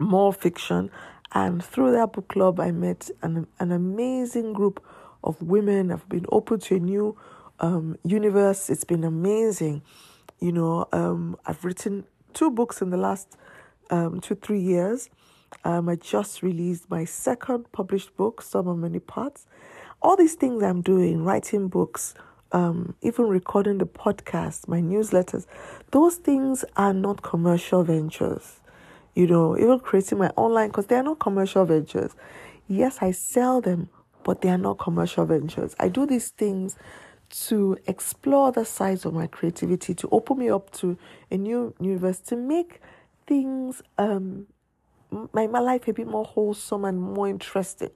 more 0.00 0.32
fiction. 0.32 0.90
And 1.32 1.64
through 1.64 1.92
that 1.92 2.12
book 2.12 2.28
club, 2.28 2.60
I 2.60 2.70
met 2.70 3.10
an, 3.22 3.46
an 3.58 3.72
amazing 3.72 4.52
group 4.52 4.84
of 5.24 5.42
women. 5.42 5.92
I've 5.92 6.08
been 6.08 6.26
open 6.30 6.60
to 6.60 6.76
a 6.76 6.80
new 6.80 7.16
um, 7.60 7.98
universe. 8.04 8.70
It's 8.70 8.84
been 8.84 9.04
amazing. 9.04 9.82
You 10.40 10.52
know, 10.52 10.88
um, 10.92 11.36
I've 11.46 11.64
written 11.64 12.04
two 12.34 12.50
books 12.50 12.80
in 12.80 12.90
the 12.90 12.96
last 12.96 13.36
um, 13.90 14.20
two, 14.20 14.36
three 14.36 14.60
years. 14.60 15.10
Um, 15.64 15.88
I 15.88 15.96
just 15.96 16.42
released 16.42 16.90
my 16.90 17.04
second 17.04 17.70
published 17.72 18.16
book, 18.16 18.42
Some 18.42 18.68
of 18.68 18.78
Many 18.78 18.98
Parts. 19.00 19.46
All 20.02 20.16
these 20.16 20.34
things 20.34 20.62
I'm 20.62 20.82
doing, 20.82 21.24
writing 21.24 21.68
books, 21.68 22.14
um, 22.52 22.94
even 23.02 23.26
recording 23.26 23.78
the 23.78 23.86
podcast, 23.86 24.68
my 24.68 24.80
newsletters, 24.80 25.46
those 25.90 26.16
things 26.16 26.64
are 26.76 26.92
not 26.92 27.22
commercial 27.22 27.82
ventures. 27.82 28.60
You 29.14 29.26
know, 29.26 29.56
even 29.56 29.80
creating 29.80 30.18
my 30.18 30.30
online 30.36 30.68
because 30.68 30.86
they 30.86 30.96
are 30.96 31.02
not 31.02 31.18
commercial 31.18 31.64
ventures. 31.64 32.12
Yes, 32.68 32.98
I 33.00 33.12
sell 33.12 33.60
them, 33.60 33.88
but 34.24 34.42
they 34.42 34.50
are 34.50 34.58
not 34.58 34.78
commercial 34.78 35.24
ventures. 35.24 35.74
I 35.80 35.88
do 35.88 36.06
these 36.06 36.30
things 36.30 36.76
to 37.48 37.76
explore 37.86 38.52
the 38.52 38.64
sides 38.64 39.04
of 39.04 39.14
my 39.14 39.26
creativity, 39.26 39.94
to 39.94 40.08
open 40.12 40.38
me 40.38 40.50
up 40.50 40.70
to 40.74 40.96
a 41.30 41.36
new 41.36 41.74
universe, 41.80 42.20
to 42.20 42.36
make 42.36 42.80
things 43.26 43.82
um 43.98 44.46
my, 45.10 45.46
my 45.46 45.60
life 45.60 45.88
a 45.88 45.92
bit 45.92 46.06
more 46.06 46.24
wholesome 46.24 46.84
and 46.84 47.00
more 47.00 47.28
interesting, 47.28 47.90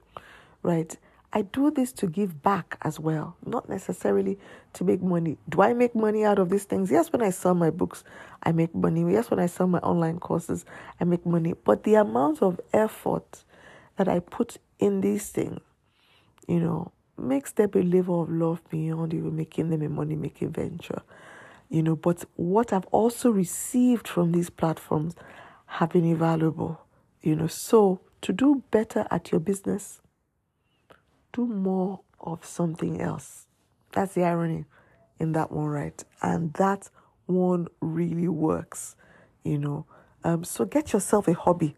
right? 0.63 0.95
I 1.33 1.43
do 1.43 1.71
this 1.71 1.93
to 1.93 2.07
give 2.07 2.41
back 2.41 2.77
as 2.81 2.99
well, 2.99 3.37
not 3.45 3.69
necessarily 3.69 4.37
to 4.73 4.83
make 4.83 5.01
money. 5.01 5.37
Do 5.47 5.61
I 5.61 5.73
make 5.73 5.95
money 5.95 6.25
out 6.25 6.39
of 6.39 6.49
these 6.49 6.65
things? 6.65 6.91
Yes, 6.91 7.11
when 7.11 7.21
I 7.21 7.29
sell 7.29 7.53
my 7.53 7.69
books, 7.69 8.03
I 8.43 8.51
make 8.51 8.75
money. 8.75 9.09
Yes, 9.13 9.31
when 9.31 9.39
I 9.39 9.45
sell 9.45 9.67
my 9.67 9.79
online 9.79 10.19
courses, 10.19 10.65
I 10.99 11.05
make 11.05 11.25
money. 11.25 11.53
But 11.63 11.83
the 11.83 11.95
amount 11.95 12.41
of 12.41 12.59
effort 12.73 13.45
that 13.95 14.09
I 14.09 14.19
put 14.19 14.57
in 14.79 14.99
these 14.99 15.29
things, 15.29 15.61
you 16.47 16.59
know, 16.59 16.91
makes 17.17 17.53
them 17.53 17.69
a 17.75 17.81
labor 17.81 18.21
of 18.23 18.29
love 18.29 18.61
beyond 18.69 19.13
even 19.13 19.35
making 19.35 19.69
them 19.69 19.83
a 19.83 19.89
money 19.89 20.15
making 20.15 20.51
venture. 20.51 21.01
You 21.69 21.81
know, 21.81 21.95
but 21.95 22.25
what 22.35 22.73
I've 22.73 22.87
also 22.87 23.29
received 23.29 24.05
from 24.05 24.33
these 24.33 24.49
platforms 24.49 25.15
have 25.67 25.91
been 25.91 26.03
invaluable. 26.03 26.81
You 27.21 27.35
know, 27.35 27.47
so 27.47 28.01
to 28.21 28.33
do 28.33 28.63
better 28.71 29.05
at 29.11 29.31
your 29.31 29.39
business, 29.39 30.01
do 31.33 31.45
more 31.45 32.01
of 32.19 32.45
something 32.45 33.01
else. 33.01 33.47
That's 33.93 34.13
the 34.13 34.23
irony 34.23 34.65
in 35.19 35.33
that 35.33 35.51
one, 35.51 35.67
right? 35.67 36.03
And 36.21 36.53
that 36.53 36.89
one 37.25 37.67
really 37.79 38.27
works, 38.27 38.95
you 39.43 39.57
know. 39.57 39.85
Um, 40.23 40.43
so 40.43 40.65
get 40.65 40.93
yourself 40.93 41.27
a 41.27 41.33
hobby. 41.33 41.75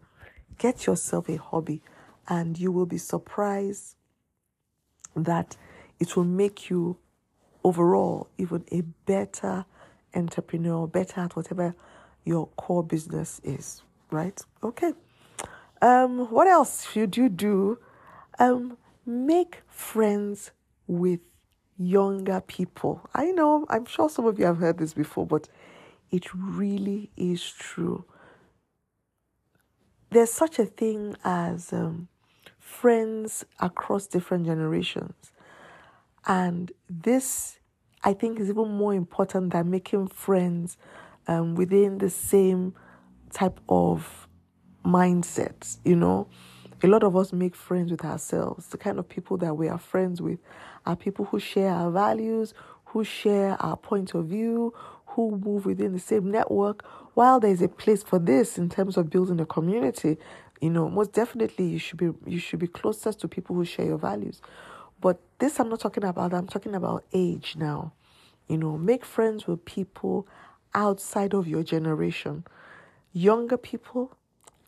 Get 0.58 0.86
yourself 0.86 1.28
a 1.28 1.36
hobby, 1.36 1.82
and 2.28 2.58
you 2.58 2.70
will 2.70 2.86
be 2.86 2.98
surprised 2.98 3.96
that 5.16 5.56
it 5.98 6.16
will 6.16 6.24
make 6.24 6.70
you 6.70 6.96
overall 7.62 8.28
even 8.38 8.64
a 8.70 8.82
better 9.06 9.64
entrepreneur, 10.14 10.86
better 10.86 11.22
at 11.22 11.36
whatever 11.36 11.74
your 12.24 12.46
core 12.56 12.84
business 12.84 13.40
is, 13.44 13.82
right? 14.10 14.40
Okay. 14.62 14.92
Um, 15.84 16.30
what 16.30 16.46
else 16.46 16.90
should 16.90 17.14
you 17.14 17.28
do? 17.28 17.78
Um, 18.38 18.78
make 19.04 19.60
friends 19.68 20.50
with 20.86 21.20
younger 21.76 22.40
people. 22.40 23.02
I 23.12 23.26
know, 23.32 23.66
I'm 23.68 23.84
sure 23.84 24.08
some 24.08 24.24
of 24.24 24.38
you 24.38 24.46
have 24.46 24.56
heard 24.56 24.78
this 24.78 24.94
before, 24.94 25.26
but 25.26 25.50
it 26.10 26.32
really 26.32 27.10
is 27.18 27.44
true. 27.44 28.06
There's 30.08 30.30
such 30.30 30.58
a 30.58 30.64
thing 30.64 31.16
as 31.22 31.70
um, 31.70 32.08
friends 32.58 33.44
across 33.60 34.06
different 34.06 34.46
generations. 34.46 35.32
And 36.26 36.72
this, 36.88 37.58
I 38.02 38.14
think, 38.14 38.40
is 38.40 38.48
even 38.48 38.70
more 38.70 38.94
important 38.94 39.52
than 39.52 39.70
making 39.70 40.08
friends 40.08 40.78
um, 41.28 41.56
within 41.56 41.98
the 41.98 42.08
same 42.08 42.72
type 43.30 43.60
of 43.68 44.23
mindset, 44.84 45.78
you 45.84 45.96
know 45.96 46.28
a 46.84 46.86
lot 46.86 47.02
of 47.02 47.16
us 47.16 47.32
make 47.32 47.54
friends 47.54 47.90
with 47.90 48.04
ourselves. 48.04 48.66
The 48.66 48.76
kind 48.76 48.98
of 48.98 49.08
people 49.08 49.38
that 49.38 49.56
we 49.56 49.68
are 49.68 49.78
friends 49.78 50.20
with 50.20 50.38
are 50.84 50.94
people 50.94 51.24
who 51.24 51.40
share 51.40 51.70
our 51.70 51.90
values, 51.90 52.52
who 52.86 53.04
share 53.04 53.56
our 53.62 53.76
point 53.76 54.14
of 54.14 54.26
view, 54.26 54.74
who 55.06 55.38
move 55.38 55.64
within 55.64 55.94
the 55.94 55.98
same 55.98 56.30
network. 56.30 56.84
While 57.14 57.40
there's 57.40 57.62
a 57.62 57.68
place 57.68 58.02
for 58.02 58.18
this 58.18 58.58
in 58.58 58.68
terms 58.68 58.98
of 58.98 59.08
building 59.08 59.40
a 59.40 59.46
community, 59.46 60.18
you 60.60 60.68
know, 60.68 60.90
most 60.90 61.12
definitely 61.12 61.66
you 61.66 61.78
should 61.78 61.96
be 61.96 62.10
you 62.26 62.38
should 62.38 62.58
be 62.58 62.66
closest 62.66 63.20
to 63.20 63.28
people 63.28 63.56
who 63.56 63.64
share 63.64 63.86
your 63.86 63.98
values. 63.98 64.42
But 65.00 65.20
this 65.38 65.58
I'm 65.60 65.70
not 65.70 65.80
talking 65.80 66.04
about. 66.04 66.34
I'm 66.34 66.48
talking 66.48 66.74
about 66.74 67.04
age 67.14 67.54
now. 67.56 67.92
You 68.46 68.58
know, 68.58 68.76
make 68.76 69.06
friends 69.06 69.46
with 69.46 69.64
people 69.64 70.28
outside 70.74 71.32
of 71.32 71.48
your 71.48 71.62
generation, 71.62 72.44
younger 73.14 73.56
people, 73.56 74.12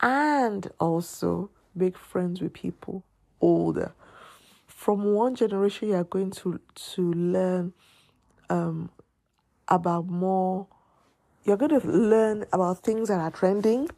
and 0.00 0.70
also 0.78 1.50
make 1.74 1.96
friends 1.96 2.40
with 2.40 2.52
people 2.52 3.04
older. 3.40 3.92
From 4.66 5.14
one 5.14 5.34
generation, 5.34 5.88
you 5.88 5.94
are 5.94 6.04
going 6.04 6.30
to 6.32 6.60
to 6.74 7.12
learn 7.12 7.72
um, 8.50 8.90
about 9.68 10.06
more. 10.06 10.66
You're 11.44 11.56
going 11.56 11.80
to 11.80 11.86
learn 11.86 12.44
about 12.52 12.82
things 12.82 13.08
that 13.08 13.20
are 13.20 13.30
trending. 13.30 13.88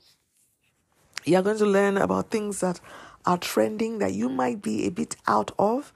You're 1.24 1.42
going 1.42 1.58
to 1.58 1.66
learn 1.66 1.96
about 1.96 2.30
things 2.30 2.60
that 2.60 2.80
are 3.26 3.38
trending 3.38 3.98
that 3.98 4.14
you 4.14 4.28
might 4.28 4.62
be 4.62 4.86
a 4.86 4.90
bit 4.90 5.16
out 5.26 5.50
of. 5.58 5.92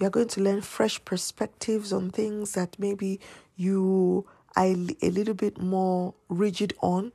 You're 0.00 0.10
going 0.10 0.28
to 0.28 0.40
learn 0.40 0.60
fresh 0.60 1.04
perspectives 1.04 1.92
on 1.92 2.10
things 2.10 2.52
that 2.52 2.78
maybe 2.78 3.20
you 3.56 4.26
are 4.56 4.66
a 4.66 5.10
little 5.10 5.34
bit 5.34 5.60
more 5.60 6.14
rigid 6.28 6.74
on. 6.80 7.12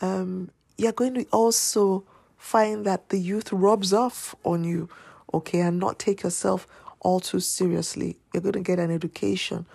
Um, 0.00 0.50
you're 0.78 0.92
going 0.92 1.14
to 1.14 1.24
also 1.32 2.04
find 2.36 2.86
that 2.86 3.08
the 3.10 3.18
youth 3.18 3.52
rubs 3.52 3.92
off 3.92 4.34
on 4.44 4.62
you, 4.64 4.88
okay, 5.34 5.60
and 5.60 5.78
not 5.78 5.98
take 5.98 6.22
yourself 6.22 6.66
all 7.00 7.20
too 7.20 7.40
seriously. 7.40 8.16
You're 8.32 8.42
going 8.42 8.52
to 8.54 8.60
get 8.60 8.78
an 8.78 8.90
education 8.90 9.66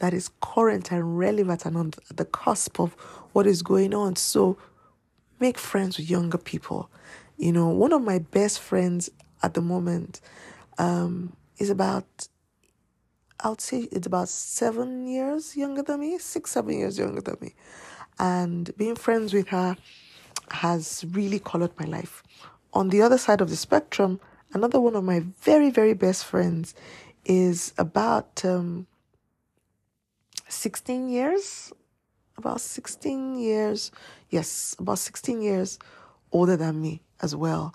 that 0.00 0.14
is 0.14 0.30
current 0.40 0.90
and 0.92 1.18
relevant 1.18 1.66
and 1.66 1.76
on 1.76 1.92
the 2.14 2.24
cusp 2.24 2.80
of 2.80 2.92
what 3.32 3.46
is 3.46 3.62
going 3.62 3.92
on. 3.92 4.16
So 4.16 4.56
make 5.40 5.58
friends 5.58 5.98
with 5.98 6.08
younger 6.08 6.38
people. 6.38 6.88
You 7.36 7.52
know, 7.52 7.68
one 7.68 7.92
of 7.92 8.02
my 8.02 8.20
best 8.20 8.60
friends 8.60 9.10
at 9.42 9.54
the 9.54 9.60
moment 9.60 10.20
um, 10.78 11.36
is 11.58 11.68
about, 11.68 12.28
I 13.40 13.48
would 13.50 13.60
say 13.60 13.88
it's 13.90 14.06
about 14.06 14.28
seven 14.28 15.06
years 15.08 15.56
younger 15.56 15.82
than 15.82 16.00
me, 16.00 16.18
six, 16.18 16.52
seven 16.52 16.78
years 16.78 16.96
younger 16.96 17.20
than 17.20 17.36
me. 17.40 17.54
And 18.20 18.70
being 18.76 18.94
friends 18.94 19.34
with 19.34 19.48
her 19.48 19.76
has 20.54 21.04
really 21.10 21.38
colored 21.38 21.72
my 21.78 21.86
life. 21.86 22.22
On 22.72 22.88
the 22.88 23.02
other 23.02 23.18
side 23.18 23.40
of 23.40 23.50
the 23.50 23.56
spectrum, 23.56 24.20
another 24.52 24.80
one 24.80 24.96
of 24.96 25.04
my 25.04 25.20
very, 25.42 25.70
very 25.70 25.94
best 25.94 26.24
friends 26.24 26.74
is 27.24 27.72
about 27.78 28.44
um, 28.44 28.86
16 30.48 31.08
years, 31.08 31.72
about 32.36 32.60
16 32.60 33.38
years, 33.38 33.90
yes, 34.30 34.74
about 34.78 34.98
16 34.98 35.40
years 35.42 35.78
older 36.32 36.56
than 36.56 36.80
me 36.80 37.00
as 37.22 37.34
well. 37.34 37.74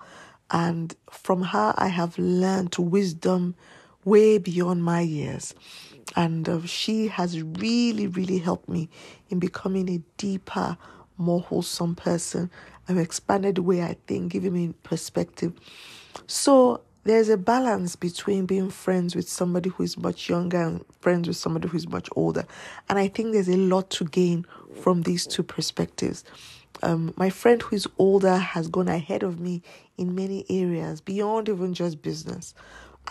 And 0.51 0.95
from 1.09 1.43
her, 1.43 1.73
I 1.77 1.87
have 1.87 2.17
learned 2.17 2.75
wisdom 2.77 3.55
way 4.05 4.37
beyond 4.37 4.83
my 4.83 5.01
years. 5.01 5.53
And 6.15 6.49
uh, 6.49 6.65
she 6.65 7.07
has 7.07 7.41
really, 7.41 8.07
really 8.07 8.39
helped 8.39 8.67
me 8.67 8.89
in 9.29 9.39
becoming 9.39 9.89
a 9.89 10.01
deeper, 10.17 10.77
more 11.19 11.41
wholesome 11.41 11.95
person. 11.95 12.49
I've 12.87 12.97
expanded 12.97 13.55
the 13.55 13.61
way 13.61 13.83
I 13.83 13.97
think, 14.07 14.31
giving 14.31 14.53
me 14.53 14.73
perspective. 14.83 15.53
So 16.25 16.81
there's 17.03 17.29
a 17.29 17.37
balance 17.37 17.95
between 17.95 18.45
being 18.45 18.69
friends 18.69 19.15
with 19.15 19.29
somebody 19.29 19.69
who 19.69 19.83
is 19.83 19.97
much 19.97 20.29
younger 20.29 20.61
and 20.61 20.85
friends 20.99 21.27
with 21.27 21.37
somebody 21.37 21.67
who 21.67 21.77
is 21.77 21.87
much 21.87 22.09
older. 22.15 22.45
And 22.89 22.99
I 22.99 23.07
think 23.07 23.33
there's 23.33 23.49
a 23.49 23.57
lot 23.57 23.89
to 23.91 24.05
gain 24.05 24.45
from 24.81 25.03
these 25.03 25.25
two 25.25 25.43
perspectives. 25.43 26.23
Um, 26.81 27.13
my 27.17 27.29
friend 27.29 27.61
who 27.61 27.75
is 27.75 27.87
older 27.97 28.37
has 28.37 28.67
gone 28.67 28.87
ahead 28.87 29.23
of 29.23 29.39
me 29.39 29.61
in 29.97 30.15
many 30.15 30.45
areas 30.49 31.01
beyond 31.01 31.49
even 31.49 31.73
just 31.73 32.01
business. 32.01 32.53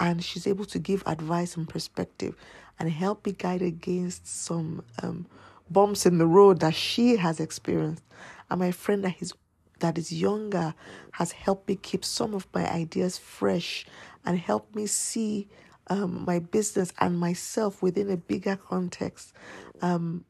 And 0.00 0.22
she's 0.24 0.46
able 0.46 0.64
to 0.66 0.78
give 0.78 1.02
advice 1.06 1.56
and 1.56 1.68
perspective 1.68 2.36
and 2.78 2.90
help 2.90 3.26
me 3.26 3.32
guide 3.32 3.62
against 3.62 4.26
some 4.26 4.84
um, 5.02 5.26
bumps 5.70 6.06
in 6.06 6.18
the 6.18 6.26
road 6.26 6.60
that 6.60 6.74
she 6.74 7.16
has 7.16 7.40
experienced. 7.40 8.02
And 8.50 8.60
my 8.60 8.70
friend 8.70 9.04
that 9.04 9.16
is 9.20 9.32
that 9.80 9.96
is 9.96 10.12
younger 10.12 10.74
has 11.12 11.32
helped 11.32 11.68
me 11.68 11.76
keep 11.76 12.04
some 12.04 12.34
of 12.34 12.46
my 12.52 12.68
ideas 12.68 13.16
fresh 13.16 13.86
and 14.24 14.38
helped 14.38 14.74
me 14.74 14.86
see 14.86 15.48
um, 15.88 16.24
my 16.26 16.38
business 16.38 16.92
and 16.98 17.18
myself 17.18 17.82
within 17.82 18.10
a 18.10 18.16
bigger 18.16 18.56
context. 18.56 19.32
Um, 19.80 20.24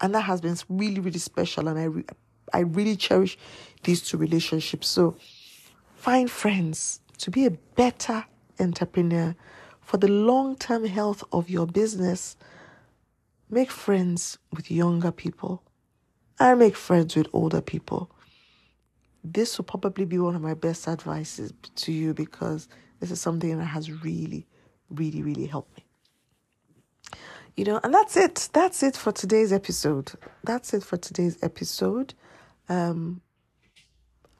and 0.00 0.14
that 0.14 0.22
has 0.22 0.40
been 0.40 0.56
really, 0.68 1.00
really 1.00 1.18
special. 1.18 1.68
And 1.68 1.78
I, 1.78 1.84
re- 1.84 2.04
I 2.52 2.60
really 2.60 2.96
cherish 2.96 3.36
these 3.82 4.02
two 4.02 4.16
relationships. 4.16 4.88
So 4.88 5.16
find 5.96 6.30
friends 6.30 7.00
to 7.18 7.30
be 7.30 7.46
a 7.46 7.50
better 7.50 8.24
entrepreneur 8.60 9.34
for 9.80 9.96
the 9.96 10.08
long 10.08 10.56
term 10.56 10.84
health 10.84 11.24
of 11.32 11.50
your 11.50 11.66
business. 11.66 12.36
Make 13.54 13.70
friends 13.70 14.36
with 14.52 14.68
younger 14.68 15.12
people 15.12 15.62
and 16.40 16.58
make 16.58 16.74
friends 16.74 17.14
with 17.14 17.28
older 17.32 17.60
people. 17.60 18.10
This 19.22 19.56
will 19.56 19.64
probably 19.64 20.04
be 20.04 20.18
one 20.18 20.34
of 20.34 20.42
my 20.42 20.54
best 20.54 20.88
advices 20.88 21.52
to 21.76 21.92
you 21.92 22.14
because 22.14 22.66
this 22.98 23.12
is 23.12 23.20
something 23.20 23.56
that 23.56 23.66
has 23.66 23.92
really, 23.92 24.44
really, 24.90 25.22
really 25.22 25.46
helped 25.46 25.76
me. 25.76 25.84
You 27.56 27.64
know, 27.66 27.80
and 27.84 27.94
that's 27.94 28.16
it. 28.16 28.48
That's 28.52 28.82
it 28.82 28.96
for 28.96 29.12
today's 29.12 29.52
episode. 29.52 30.10
That's 30.42 30.74
it 30.74 30.82
for 30.82 30.96
today's 30.96 31.38
episode. 31.40 32.12
Um, 32.68 33.20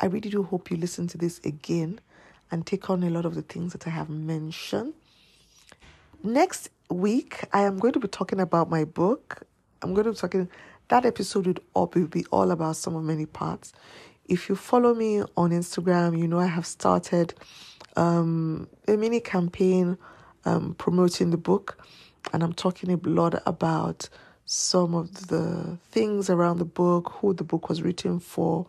I 0.01 0.07
really 0.07 0.31
do 0.31 0.43
hope 0.43 0.73
you 0.73 0.77
listen 0.77 1.07
to 1.07 1.19
this 1.19 1.39
again 1.45 2.01
and 2.51 2.67
take 2.67 2.91
on 2.91 3.05
a 3.05 3.11
lot 3.11 3.27
of 3.27 3.37
the 3.37 3.43
things 3.43 3.75
that 3.75 3.87
I 3.87 3.91
have 3.91 4.11
mentioned. 4.11 4.95
Next 6.27 6.71
week, 6.89 7.45
I 7.53 7.65
am 7.65 7.79
going 7.79 7.93
to 7.93 8.01
be 8.01 8.09
talking 8.09 8.41
about 8.41 8.71
my 8.71 8.85
book. 8.85 9.43
I'm 9.83 9.93
going 9.93 10.07
to 10.07 10.13
be 10.13 10.17
talking, 10.17 10.49
that 10.89 11.05
episode 11.05 11.47
would 11.47 11.61
all 11.75 11.87
be, 11.87 12.05
be 12.05 12.25
all 12.31 12.51
about 12.51 12.77
some 12.77 12.97
of 12.97 13.05
many 13.05 13.27
parts. 13.27 13.75
If 14.25 14.49
you 14.49 14.57
follow 14.57 14.95
me 14.95 15.21
on 15.37 15.51
Instagram, 15.51 16.19
you 16.19 16.27
know 16.27 16.39
I 16.39 16.47
have 16.47 16.65
started 16.65 17.35
um, 17.97 18.69
a 18.89 18.97
mini 18.97 19.21
campaign 19.21 19.99
um, 20.47 20.75
promoting 20.79 21.29
the 21.29 21.37
book, 21.37 21.87
and 22.33 22.43
I'm 22.43 22.55
talking 22.55 22.91
a 22.91 22.97
lot 23.07 23.43
about 23.45 24.09
some 24.47 24.95
of 24.95 25.27
the 25.27 25.77
things 25.91 26.31
around 26.31 26.57
the 26.57 26.65
book, 26.65 27.13
who 27.19 27.35
the 27.35 27.45
book 27.45 27.69
was 27.69 27.83
written 27.83 28.19
for. 28.19 28.67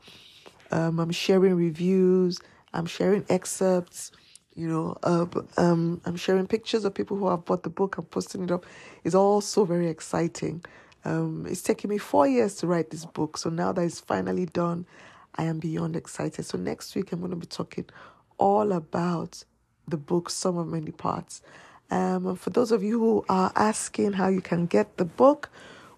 Um, 0.72 1.00
I'm 1.00 1.12
sharing 1.12 1.56
reviews, 1.56 2.38
I'm 2.74 2.86
sharing 2.86 3.26
excerpts, 3.30 4.12
you 4.56 4.68
know, 4.68 4.98
uh, 5.04 5.26
um, 5.58 6.02
I'm 6.06 6.16
sharing 6.16 6.48
pictures 6.48 6.86
of 6.86 6.94
people 6.94 7.18
who 7.18 7.30
have 7.30 7.46
bought 7.46 7.64
the 7.64 7.70
book, 7.70 7.98
I'm 7.98 8.06
posting 8.06 8.44
it 8.44 8.52
up. 8.52 8.66
It's 9.04 9.16
all 9.16 9.42
so 9.42 9.66
very 9.66 9.90
exciting. 9.90 10.64
Um, 11.04 11.46
it's 11.48 11.62
taken 11.62 11.90
me 11.90 11.98
four 11.98 12.28
years 12.28 12.56
to 12.58 12.68
write 12.68 12.90
this 12.90 13.06
book, 13.06 13.38
so 13.38 13.50
now 13.50 13.72
that 13.74 13.82
it's 13.82 14.00
finally 14.00 14.46
done, 14.46 14.86
I 15.36 15.44
am 15.44 15.60
beyond 15.60 15.96
excited. 15.96 16.46
So 16.46 16.58
next 16.58 16.96
week, 16.96 17.12
I'm 17.12 17.20
going 17.20 17.32
to 17.32 17.38
be 17.38 17.46
talking 17.46 17.86
all 18.38 18.72
about 18.72 19.44
the 19.88 19.98
book, 19.98 20.30
some 20.30 20.58
of 20.58 20.68
many 20.68 20.92
parts. 20.92 21.42
Um, 21.92 22.36
for 22.36 22.50
those 22.50 22.72
of 22.72 22.82
you 22.82 23.00
who 23.00 23.26
are 23.30 23.52
asking 23.56 24.14
how 24.14 24.30
you 24.30 24.42
can 24.42 24.66
get 24.66 24.98
the 24.98 25.06
book, 25.06 25.50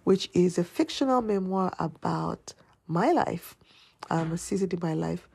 which 0.04 0.30
is 0.34 0.58
a 0.58 0.64
fictional 0.64 1.22
memoir 1.22 1.74
about 1.80 2.54
my 2.88 3.12
life, 3.12 3.56
um, 4.10 4.34
a 4.34 4.38
season 4.38 4.70
in 4.72 4.80
my 4.82 4.94
life, 4.94 5.28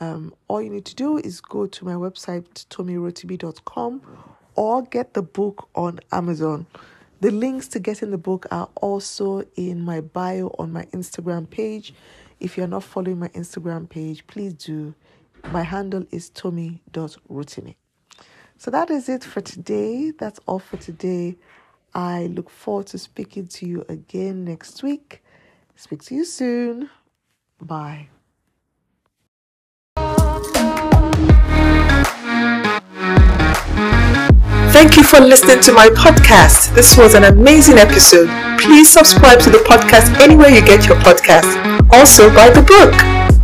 um, 0.00 0.34
all 0.48 0.62
you 0.62 0.70
need 0.70 0.84
to 0.86 0.94
do 0.94 1.18
is 1.18 1.40
go 1.40 1.66
to 1.66 1.84
my 1.84 1.94
website, 1.94 2.66
tommyrotimi.com, 2.66 4.02
or 4.54 4.82
get 4.82 5.14
the 5.14 5.22
book 5.22 5.68
on 5.74 6.00
Amazon. 6.12 6.66
The 7.20 7.30
links 7.32 7.66
to 7.68 7.80
getting 7.80 8.10
the 8.10 8.18
book 8.18 8.46
are 8.50 8.68
also 8.76 9.42
in 9.56 9.82
my 9.84 10.00
bio 10.00 10.54
on 10.58 10.72
my 10.72 10.84
Instagram 10.86 11.50
page. 11.50 11.92
If 12.38 12.56
you're 12.56 12.68
not 12.68 12.84
following 12.84 13.18
my 13.18 13.28
Instagram 13.28 13.88
page, 13.88 14.26
please 14.28 14.54
do. 14.54 14.94
My 15.52 15.62
handle 15.62 16.04
is 16.12 16.30
tommy.rotimi. 16.30 17.74
So 18.56 18.70
that 18.70 18.90
is 18.90 19.08
it 19.08 19.24
for 19.24 19.40
today. 19.40 20.12
That's 20.16 20.40
all 20.46 20.58
for 20.58 20.76
today. 20.76 21.36
I 21.94 22.26
look 22.26 22.50
forward 22.50 22.86
to 22.88 22.98
speaking 22.98 23.46
to 23.48 23.66
you 23.66 23.84
again 23.88 24.44
next 24.44 24.82
week. 24.82 25.22
Speak 25.74 26.02
to 26.04 26.14
you 26.14 26.24
soon. 26.24 26.90
Bye. 27.60 28.08
Thank 34.78 34.96
you 34.96 35.02
for 35.02 35.18
listening 35.18 35.58
to 35.62 35.72
my 35.72 35.88
podcast. 35.88 36.72
This 36.72 36.96
was 36.96 37.14
an 37.14 37.24
amazing 37.24 37.78
episode. 37.78 38.30
Please 38.60 38.88
subscribe 38.88 39.40
to 39.40 39.50
the 39.50 39.58
podcast 39.66 40.14
anywhere 40.22 40.50
you 40.50 40.62
get 40.62 40.86
your 40.86 40.96
podcast. 41.02 41.50
Also, 41.90 42.32
buy 42.32 42.48
the 42.50 42.62
book. 42.62 42.94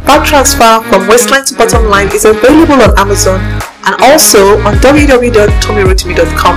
Fat 0.06 0.24
Transfer 0.24 0.78
from 0.88 1.08
Waistline 1.08 1.44
to 1.46 1.56
Bottom 1.56 1.90
Line 1.90 2.06
is 2.14 2.24
available 2.24 2.78
on 2.78 2.96
Amazon 2.96 3.40
and 3.82 4.00
also 4.06 4.62
on 4.62 4.78
www.tommyrotimi.com. 4.78 6.56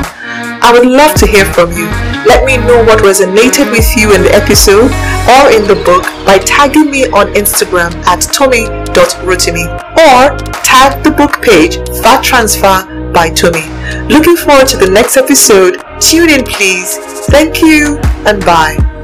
I 0.62 0.70
would 0.72 0.86
love 0.86 1.16
to 1.16 1.26
hear 1.26 1.46
from 1.58 1.72
you. 1.72 1.90
Let 2.30 2.46
me 2.46 2.58
know 2.58 2.86
what 2.86 3.02
resonated 3.02 3.72
with 3.74 3.90
you 3.98 4.14
in 4.14 4.22
the 4.22 4.36
episode 4.36 4.94
or 5.26 5.50
in 5.50 5.66
the 5.66 5.82
book 5.90 6.06
by 6.24 6.38
tagging 6.46 6.92
me 6.92 7.10
on 7.18 7.34
Instagram 7.34 7.96
at 8.06 8.22
tommy.rotimi 8.30 9.66
or 9.98 10.38
tag 10.62 11.04
the 11.04 11.10
book 11.10 11.42
page 11.42 11.78
Fat 12.04 12.24
Transfer 12.24 12.97
by 13.14 13.30
Tommy. 13.30 13.66
Looking 14.08 14.36
forward 14.36 14.68
to 14.68 14.78
the 14.78 14.90
next 14.90 15.18
episode. 15.18 15.82
Tune 16.00 16.30
in, 16.30 16.44
please. 16.44 16.98
Thank 17.28 17.62
you 17.62 17.98
and 18.26 18.44
bye. 18.46 18.97